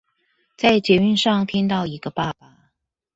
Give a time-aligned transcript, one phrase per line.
[0.57, 2.71] 在捷運上聽到一個爸爸